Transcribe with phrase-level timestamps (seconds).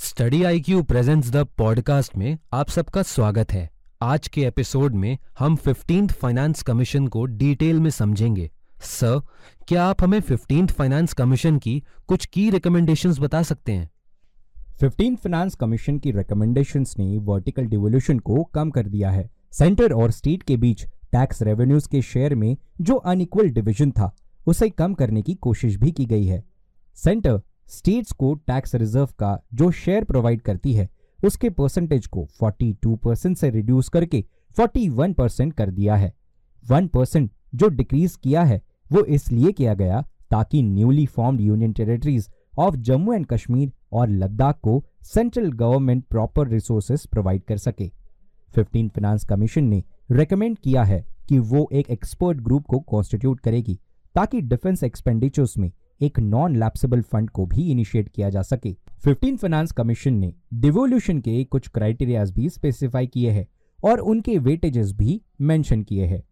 [0.00, 3.70] Study I Q presents the podcast में आप सबका स्वागत है।
[4.02, 8.50] आज के एपिसोड में हम फिफ्टींथ फाइनेंस कमीशन को डिटेल में समझेंगे।
[8.82, 9.20] सर,
[9.68, 13.90] क्या आप हमें फिफ्टींथ फाइनेंस कमीशन की कुछ की रिकमेंडेशंस बता सकते हैं?
[14.80, 20.10] फिफ्टीन फाइनेंस कमीशन की रिकमेंडेशंस ने वर्टिकल डिवोल्यूशन को कम कर दिया है। सेंटर और
[20.10, 25.22] स्टेट के बीच टैक्स रेवेन्यूज के शेयर में जो अनइक्वल डिवीज़न था, उसे कम करने
[25.22, 26.44] की कोशिश भी की गई है।
[26.94, 30.88] सेंटर स्टेट्स को टैक्स रिज़र्व का जो शेयर प्रोवाइड करती है,
[31.18, 34.24] उसके परसेंटेज को 42 परसेंट से रिड्यूस करके
[34.56, 36.12] 41 परसेंट कर दिया है।
[36.64, 38.60] 1 परसेंट जो डिक्रीज किया है,
[38.92, 42.28] वो इसलिए किया गया ताकि newly formed union territories
[42.58, 47.90] of Jammu and Kashmir और लद्दाख को central government proper resources provide कर सके।
[48.54, 53.78] 15 फाइनेंस कमीशन ने रेकमेंड किया है कि वो एक एक्सपर्ट ग्रुप को कॉन्स्टिट्यूट करेगी,
[54.14, 55.70] ताकि डिफेंस एक्सपेंडिचर्स में
[56.00, 58.74] एक नॉन लैप्सेबल फंड को भी इनिशिएट किया जा सके।
[59.06, 63.46] 15 फाइनेंस कमीशन ने डिवोल्यूशन के कुछ क्राइटेरियाज भी स्पेसिफाई किए हैं
[63.84, 66.22] और उनके वेटेजेस भी मेंशन किए हैं,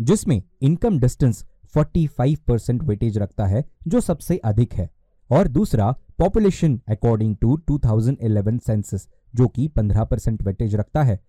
[0.00, 1.44] जिसमें इनकम डिस्टेंस
[1.76, 4.90] 45 परसेंट वेटेज रखता है, जो सबसे अधिक है,
[5.30, 11.20] और दूसरा पॉपुलेशन अकॉर्डिंग टू 2011 सेंसस जो कि 15 परसेंट वेटेज रखता है,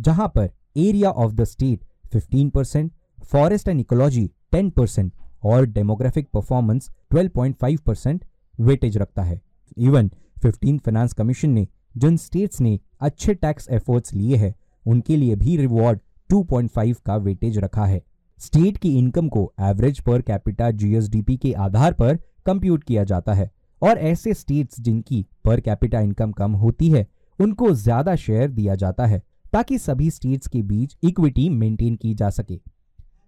[0.00, 2.92] जहाँ पर area of the state 15 percent
[3.24, 5.12] forest and ecology 10 percent
[5.44, 8.24] और डेमोग्राफिक परफॉर्मेंस 12.5 परसेंट
[8.58, 9.40] वेटेज रखता है।
[9.78, 10.10] इवन
[10.44, 14.54] 15 फाइनेंस कमीशन ने, जिन स्टेट्स ने अच्छे टैक्स एफर्ट्स लिए हैं,
[14.86, 18.02] उनके लिए भी रिवॉर्ड 2.5 का वेटेज रखा है।
[18.40, 23.50] स्टेट की इनकम को एवरेज पर कैपिटा जीएसडीपी के आधार पर कंप्यूट किया जाता है
[23.82, 27.06] और ऐसे स्टेट्स जिनकी पर कैपिटा इनकम कम होती है,
[27.38, 32.30] उनको ज़्यादा शेयर दिया जाता है ताकि सभी स्टेट्स के बीच इक्विटी मेंटेन की जा
[32.30, 32.60] सके।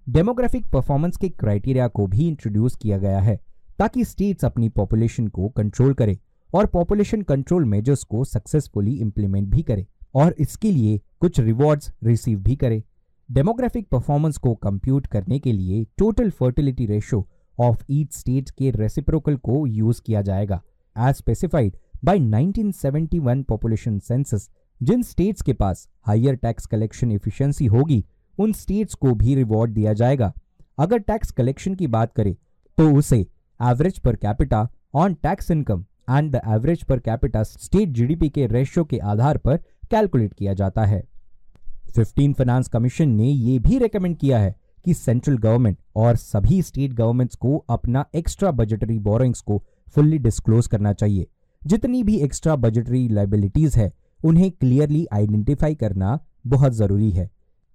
[0.06, 3.40] डेमोग्राफिक परफॉर्मेंस के क्राइटेरिया को भी इंट्रोड्यूस किया गया है।
[3.78, 6.18] ताकि स्टेट्स अपनी पॉपुलेशन को कंट्रोल करे
[6.50, 12.38] और पॉपुलेशन कंट्रोल मेजर्स को सक्सेसफुली इंप्लीमेंट भी करे और इसके लिए कुछ रिवॉर्ड्स रिसीव
[12.38, 12.82] भी करे।
[13.28, 17.26] डेमोग्राफिक परफॉर्मेंस को कंप्यूट करने के लिए total fertility ratio
[17.58, 20.60] of each state के रेसिप्रोकल को यूज़ किया जाएगा
[20.96, 24.48] as specified by 1971 population census
[24.80, 28.04] Jin states के पास हायर टैक्स कलेक्शन एफिशिएंसी होगी,
[28.38, 30.32] उन स्टेट्स को भी रिवॉर्ड दिया जाएगा।
[30.78, 32.34] अगर टैक्स कलेक्शन की बात करें
[32.78, 33.26] तो उसे
[33.62, 38.84] average per capita on tax income and the average per capita state GDP के रेशियो
[38.84, 39.56] के आधार पर
[39.90, 41.04] कैलकुलेट किया जाता है।
[41.96, 46.92] 15 फाइनेंस कमीशन ने यह भी रेकमेंड किया है कि सेंट्रल गवर्नमेंट और सभी स्टेट
[46.92, 51.26] गवर्नमेंट्स को अपना एक्स्ट्रा बजटरी बोरोइंग्स को फुल्ली डिस्क्लोज करना चाहिए।
[51.66, 53.92] जितनी भी एक्स्ट्रा बजटरी लाइबिलिटीज है,
[54.24, 57.30] उन्हें क्लियरली आइडेंटिफाई करना बहुत ज़रूरी है।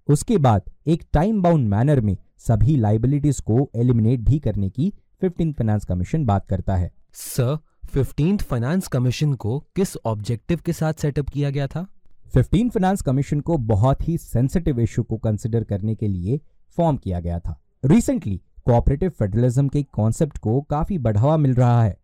[0.08, 4.92] उसके बाद एक टाइम बाउंड मैनर में सभी लाइबिलिटीज को एलिमिनेट भी करने की
[5.22, 10.92] फिफ्टीन फाइनेंस कमीशन बात करता है। सर फिफ्टींथ फाइनेंस कमीशन को किस ऑब्जेक्टिव के साथ
[10.92, 11.86] सेटअप किया गया था?
[12.34, 16.40] फिफ्टीन फाइनेंस कमीशन को बहुत ही सेंसिटिव इशू को कंसिडर करने के लिए
[16.78, 21.96] फॉर्म किया गया था। रिसेंटली कोऑपरेटिव फेडरलिज्म के कॉन्सेप्ट को काफ़ी बढ़ावा मिल रहा है।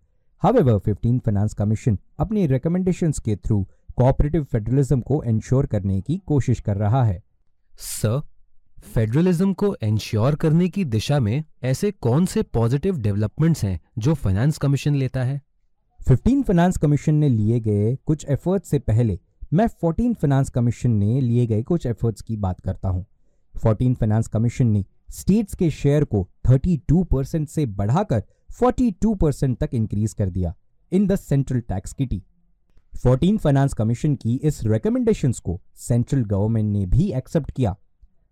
[0.43, 6.61] हावेवर फिफ्टीन फाइनेंस कमीशन अपनी रिकमेंडेशंस के थ्रू कोऑपरेटिव फेडरलिज्म को इंश्योर करने की कोशिश
[6.61, 7.23] कर रहा है।
[7.79, 8.23] सर
[8.85, 14.59] फेडरलिज्म को इंश्योर करने की दिशा में ऐसे कौन से पॉजिटिव डेवलपमेंट्स हैं जो फाइनेंस
[14.59, 15.41] कमीशन लेता है?
[16.01, 19.19] 15 फाइनेंस कमीशन ने लिए गए कुछ एफर्ट्स से पहले
[19.53, 23.07] मैं 14 फाइनेंस कमीशन ने लिए गए कुछ एफर्ट्स की बात करता हूँ।
[23.55, 28.23] 14 फाइनेंस कमीशन ने स्टेट्स के शेयर को 32 परसेंट से बढ़ाकर
[28.63, 30.55] 42 परसेंट तक इंक्रीज कर दिया
[30.93, 32.23] in the central tax kitty
[33.07, 37.77] 14 finance commission की इस रिकमेंडेशंस को सेंट्रल गवर्नमेंट ने भी एक्सेप्ट किया।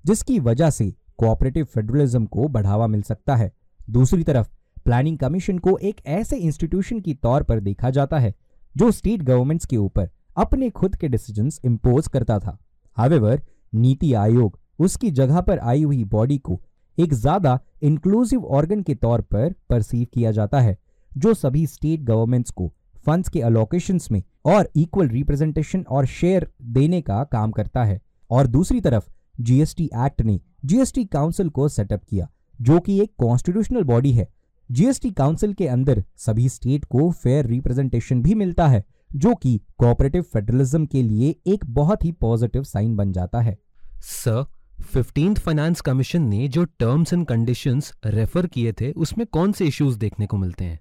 [0.07, 4.49] जिसकी वजह से कोऑपरेटिव फेडरलिज्म को बढ़ावा मिल सकता है। दूसरी तरफ़
[4.85, 8.35] प्लानिंग कमीशन को एक ऐसे इंस्टीट्यूशन की तौर पर देखा जाता है,
[8.75, 12.59] जो स्टेट गवर्नमेंट्स के ऊपर अपने खुद के डिसीजंस इंपोज करता था।
[12.97, 16.61] हावेवर नीति आयोग उसकी जगह पर आई हुई बॉडी को
[16.99, 20.77] एक ज़्यादा इंक्लूसिव ऑर्गन के तौर पर परसीव किया जाता है,
[21.13, 22.73] जो सभी स्टेट गवर्नमेंट्स को
[23.07, 28.01] फंड्स के अलोकेशन में और इक्वल रिप्रेजेंटेशन और शेयर देने का काम करता है।
[28.31, 29.09] और दूसरी तरफ़
[29.41, 32.31] जीएसटी एक्ट ने जीएसटी काउंसिल को सेटअप किया
[32.61, 34.29] जो कि एक कॉन्स्टिट्यूशनल बॉडी है।
[34.71, 38.85] जीएसटी काउंसिल के अंदर सभी स्टेट को फेयर रिप्रेजेंटेशन भी मिलता है
[39.17, 43.59] जो कि कोऑपरेटिव फेडरलिज्म के लिए एक बहुत ही पॉजिटिव साइन बन जाता है।
[44.01, 44.45] सर
[44.83, 49.99] फिफ्टींथ फाइनेंस कमीशन ने जो टर्म्स एंड कंडीशंस रेफर किए थे उसमें कौन से इश्यूज़
[49.99, 50.81] देखने को मिलते हैं?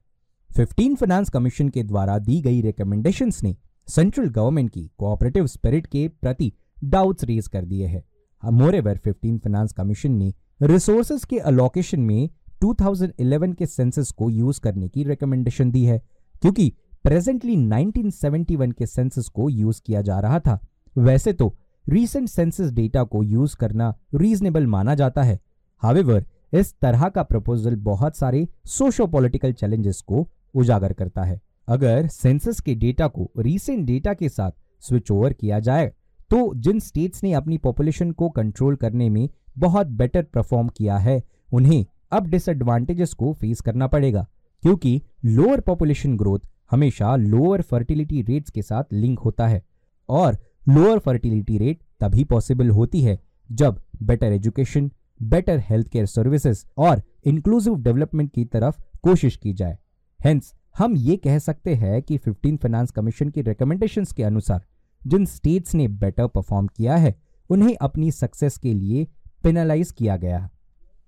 [0.50, 3.56] 15 फाइनेंस कमीशन के द्वारा दी गई रिकमेंडेशंस ने
[3.88, 6.54] सेंट्रल गवर्नमेंट की कोऑपरेटिव स्पिरिट के प्रति
[6.84, 8.04] डाउट्स रेज कर दिए हैं।
[8.52, 12.30] Moreover fifteen finance commission ने रिसोर्सेज के अलोकेशन में
[12.62, 16.02] 2011 के सेंसस को यूज़ करने की रिकमेंडेशन दी है,
[16.42, 20.60] क्योंकि प्रेजेंटली 1971 के सेंसस को यूज़ किया जा रहा था।
[20.96, 21.56] वैसे तो
[21.90, 25.40] रीसेंट सेंसस डेटा को यूज़ करना रीजनेबल माना जाता है।
[25.84, 32.08] हावेवर इस तरह का प्रपोजल बहुत सारे सोशो पॉलिटिकल चैलेंजेस को उजागर करता है। अगर
[32.08, 34.52] सेंसस के डेटा को रीसेंट डेटा के साथ
[34.84, 35.92] स्विच ओवर किया जाए
[36.32, 39.28] तो जिन स्टेट्स ने अपनी पॉपुलेशन को कंट्रोल करने में
[39.58, 41.22] बहुत बेटर परफॉर्म किया है,
[41.54, 44.26] उन्हें अब डिसएडवांटेजेस को फेस करना पड़ेगा,
[44.64, 46.40] क्योंकि लोअर पॉपुलेशन ग्रोथ
[46.72, 49.64] हमेशा लोअर फर्टिलिटी रेट्स के साथ लिंक होता है
[50.10, 50.38] और
[50.70, 53.20] लोअर फर्टिलिटी रेट तभी पॉसिबल होती है
[53.50, 54.92] जब better education
[55.24, 59.78] better health care services और इंक्लूसिव डेवलपमेंट की तरफ़ कोशिश की जाए।
[60.20, 64.64] हेंस हम ये कह सकते हैं कि फिफ्टीन फाइनेंस कमीशन की रिकमेंडेशंस के अनुसार
[65.08, 67.16] जिन स्टेट्स ने बेटर परफॉर्म किया है,
[67.50, 69.08] उन्हें अपनी सक्सेस के लिए
[69.44, 70.50] पेनलाइज किया गया।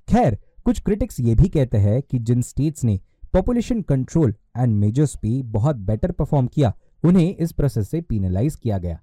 [0.09, 2.99] खैर, कुछ क्रिटिक्स ये भी कहते हैं कि जिन स्टेट्स ने
[3.33, 6.73] पॉपुलेशन कंट्रोल एंड मेजर्स पे बहुत बेटर परफॉर्म किया,
[7.03, 9.01] उन्हें इस प्रोसेस से पीनलाइज किया गया।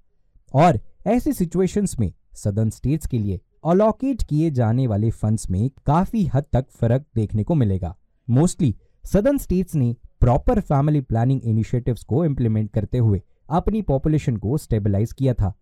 [0.54, 6.26] और ऐसी सिचुएशंस में सदर्न स्टेट्स के लिए अलोकेट किए जाने वाले फंड्स में काफ़ी
[6.26, 7.96] हद तक फ़र्क देखने को मिलेगा।
[8.30, 8.74] मोस्टली
[9.04, 15.12] सदर्न स्टेट्स ने प्रॉपर फैमिली प्लानिंग इनिशिएटिव्स को इम्प्लीमेंट करते हुए अपनी पॉपुलेशन को स्टेबलाइज
[15.12, 15.54] किया था।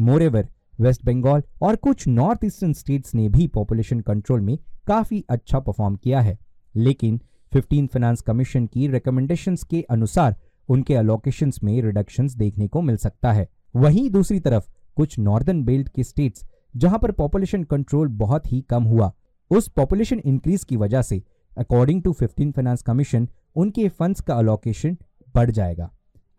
[0.00, 0.48] मोरेवर
[0.80, 5.96] वेस्ट बंगाल और कुछ नॉर्थ ईस्टर्न स्टेट्स ने भी पॉपुलेशन कंट्रोल में काफ़ी अच्छा परफॉर्म
[5.96, 6.38] किया है।
[6.76, 7.20] लेकिन
[7.52, 10.36] 15 फाइनेंस कमीशन की रिकमेंडेशंस के अनुसार
[10.68, 15.88] उनके अलोकेशंस में रिडक्शंस देखने को मिल सकता है। वहीं दूसरी तरफ़, कुछ नॉर्दर्न बेल्ट
[15.88, 16.44] के स्टेट्स
[16.76, 19.12] जहाँ पर पॉपुलेशन कंट्रोल बहुत ही कम हुआ,
[19.50, 21.22] उस पॉपुलेशन इंक्रीज की वजह से
[21.58, 24.96] अकॉर्डिंग टू 15 फाइनेंस कमीशन उनके फंड्स का अलोकेशन
[25.34, 25.90] बढ़ जाएगा।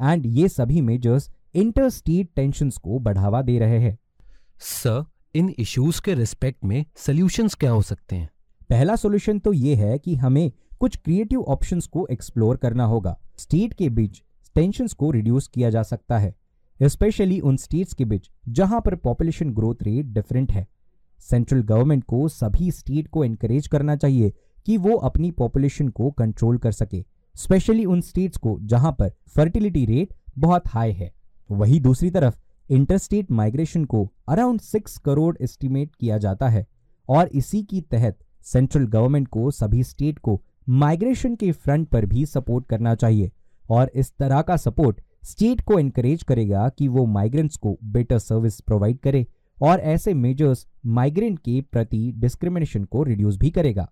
[0.01, 3.97] एंड ये सभी मेजर्स इंटर स्टेट टेंशन को बढ़ावा दे रहे हैं।
[4.59, 5.05] सर
[5.35, 8.29] इन इश्यूज़ के रिस्पेक्ट में सोल्यूशंस क्या हो सकते हैं?
[8.69, 13.73] पहला सोल्यूशन तो ये है कि हमें कुछ क्रिएटिव ऑप्शंस को एक्सप्लोर करना होगा। स्टेट
[13.73, 14.21] के बीच
[14.55, 16.35] टेंशन को रिड्यूस किया जा सकता है।
[16.79, 20.67] स्पेशली उन स्टेट्स के बीच जहाँ पर पॉपुलेशन ग्रोथ रेट डिफरेंट है।
[21.19, 24.33] सेंट्रल गवर्नमेंट को सभी स्टेट को एनकरेज करना चाहिए
[24.65, 27.03] कि वो अपनी पॉपुलेशन को कंट्रोल कर सके।
[27.35, 31.11] स्पेशली उन स्टेट्स को जहाँ पर फर्टिलिटी रेट बहुत हाई है।
[31.51, 32.35] वही दूसरी तरफ़,
[32.69, 36.67] इंटरस्टेट माइग्रेशन को अराउंड सिक्स करोड़ एस्टिमेट किया जाता है
[37.09, 42.25] और इसी की तहत सेंट्रल गवर्नमेंट को सभी स्टेट को माइग्रेशन के फ्रंट पर भी
[42.25, 43.31] सपोर्ट करना चाहिए
[43.69, 48.61] और इस तरह का सपोर्ट स्टेट को एनकरेज करेगा कि वो माइग्रेंट्स को बेटर सर्विस
[48.61, 49.27] प्रोवाइड करे
[49.61, 53.89] और ऐसे मेजर्स माइग्रेंट के प्रति डिस्क्रिमिनेशन को रिड्यूस भी करेगा।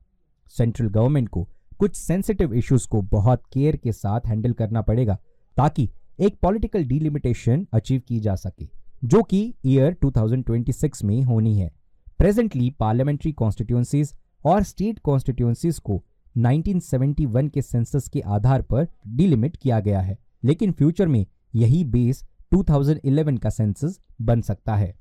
[0.48, 5.18] सेंट्रल गवर्नमेंट को कुछ सेंसिटिव इश्यूज़ को बहुत केयर के साथ हैंडल करना पड़ेगा,
[5.58, 5.90] ताकि
[6.20, 8.68] एक पॉलिटिकल डिलिमिटेशन अचीव की जा सके,
[9.04, 11.72] जो कि ईयर 2026 में होनी है।
[12.20, 14.14] प्रेजेंटली पार्लियामेंट्री कॉन्स्टिट्यूंसीज
[14.46, 16.04] और स्टेट कॉन्स्टिट्यूंसीज को
[16.36, 21.26] 1971 के सेंसस के आधार पर डिलिमिट किया गया है, लेकिन फ्यूचर में
[21.56, 24.94] यही बेस 2011 का सेंसस बन सकता है।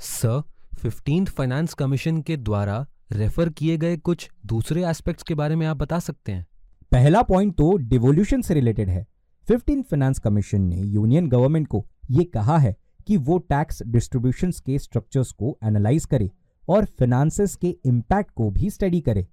[0.00, 0.42] सर
[0.78, 5.76] फिफ्टींथ फाइनेंस कमीशन के द्वारा रेफर किए गए कुछ दूसरे एस्पेक्ट्स के बारे में आप
[5.76, 6.46] बता सकते हैं।
[6.92, 9.06] पहला पॉइंट तो डिवोल्यूशन से रिलेटेड है।
[9.48, 12.76] फिफ्टीन फाइनेंस कमीशन ने यूनियन गवर्नमेंट को यह कहा है
[13.06, 16.30] कि वो टैक्स डिस्ट्रीब्यूशन के स्ट्रक्चर्स को एनालाइज करे
[16.68, 19.26] और फिनेंसेस के इम्पैक्ट को भी स्टडी करे।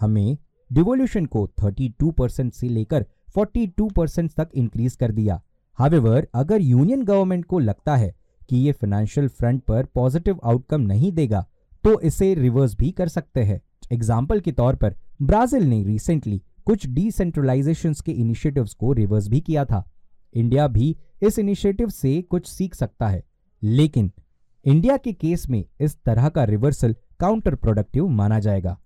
[0.00, 0.38] हमें
[0.72, 3.06] डिवोल्यूशन को 32 परसेंट से लेकर
[3.38, 5.40] 42 परसेंट तक इंक्रीज कर दिया।
[5.78, 8.14] हावेवर अगर यूनियन गवर्नमेंट को लगता है
[8.48, 11.46] कि ये फाइनेंशियल फ्रंट पर पॉजिटिव आउटकम नहीं देगा
[11.84, 13.60] तो इसे रिवर्स भी कर सकते हैं।
[13.92, 19.64] एग्ज़ाम्पल के तौर पर ब्राज़ील ने रिसेंटली कुछ डिसेंट्रलाइजेशन के इनिशिएटिव्स को रिवर्स भी किया
[19.64, 19.84] था।
[20.34, 23.22] इंडिया भी इस इनिशिएटिव से कुछ सीख सकता है।
[23.62, 24.10] लेकिन
[24.64, 28.76] इंडिया के केस में इस तरह का रिवर्सल काउंटर प्रोडक्टिव माना जाएगा,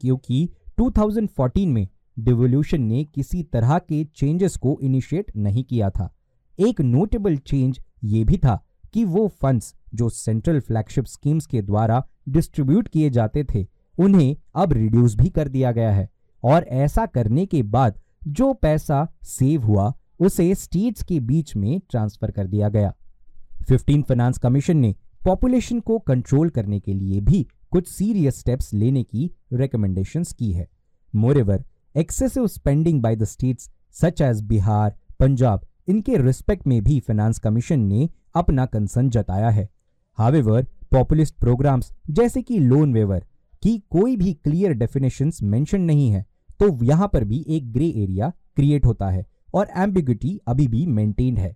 [0.00, 6.12] क्योंकि 2014 में डिवोल्यूशन ने किसी तरह के चेंजेस को इनिशिएट नहीं किया था।
[6.58, 8.58] एक नोटेबल चेंज ये भी था
[8.94, 13.66] कि वो फंड्स जो सेंट्रल फ्लैगशिप स्कीम्स के द्वारा डिस्ट्रीब्यूट किए जाते थे,
[13.98, 16.10] उन्हें अब रिड्यूस भी कर दिया गया है।
[16.44, 22.30] और ऐसा करने के बाद जो पैसा सेव हुआ, उसे स्टेट्स के बीच में ट्रांसफ़र
[22.30, 22.94] कर दिया गया।
[23.68, 29.02] फिफ्टीन फाइनेंस कमीशन ने पॉपुलेशन को कंट्रोल करने के लिए भी कुछ सीरियस स्टेप्स लेने
[29.02, 30.68] की रिकमेंडेशंस की है।
[31.14, 31.64] Moreover
[31.96, 37.80] excessive spending by the states such as Bihar Punjab इनके रिस्पेक्ट में भी फाइनेंस कमीशन
[37.80, 39.68] ने अपना कंसर्न जताया है।
[40.18, 43.24] हावेवर पॉपुलिस्ट प्रोग्राम्स जैसे कि लोन वेवर
[43.62, 46.24] की कोई भी क्लियर डेफिनेशन मेंशन नहीं है
[46.60, 51.38] तो यहाँ पर भी एक ग्रे एरिया क्रिएट होता है और एम्बिग्यूटी अभी भी मेंटेन्ड
[51.38, 51.54] है।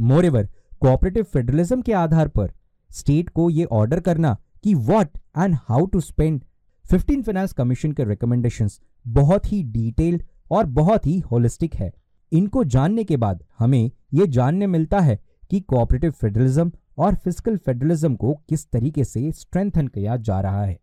[0.00, 0.48] मोरेवर
[0.80, 2.52] कोऑपरेटिव फेडरलिज्म के आधार पर
[2.90, 6.40] स्टेट को यह ऑर्डर करना कि what and how to spend
[6.84, 11.92] 15 finance commission के रिकमेंडेशंस बहुत ही डिटेल्ड और बहुत ही होलिस्टिक है।
[12.32, 15.18] इनको जानने के बाद हमें ये जानने मिलता है
[15.50, 20.78] कि कोऑपरेटिव फेडरलिज्म और फ़िज़िकल फेडरलिज्म को किस तरीके से स्ट्रेंथन किया जा रहा है।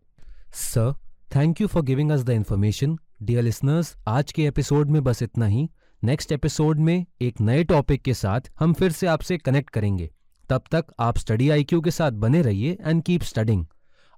[0.53, 0.93] Sir
[1.35, 5.45] thank you for giving us the information dear listeners आज के एपिसोड में बस इतना
[5.45, 5.69] ही।
[6.03, 10.09] नेक्स्ट एपिसोड में एक नए टॉपिक के साथ हम फिर से आपसे कनेक्ट करेंगे।
[10.49, 13.65] तब तक आप स्टडी आईक्यू के साथ बने रहिए एंड कीप स्टडिंग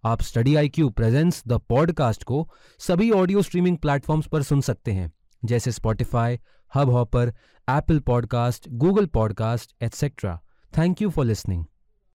[0.03, 2.47] आप study I Q presents the podcast को
[2.79, 5.11] सभी ऑडियो स्ट्रीमिंग प्लेटफॉर्म्स पर सुन सकते हैं,
[5.45, 6.39] जैसे Spotify
[6.89, 7.33] Hubhopper
[7.67, 10.39] Apple podcast Google podcast etcetera
[10.77, 11.65] thank you for listening